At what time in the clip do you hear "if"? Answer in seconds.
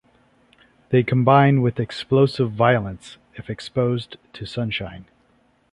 3.35-3.51